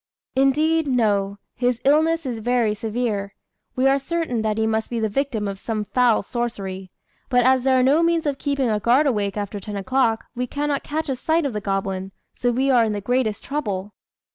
[0.35, 3.35] "Indeed, no; his illness is very severe.
[3.75, 6.89] We are certain that he must be the victim of some foul sorcery;
[7.29, 10.47] but as there are no means of keeping a guard awake after ten o'clock, we
[10.47, 13.93] cannot catch a sight of the goblin, so we are in the greatest trouble."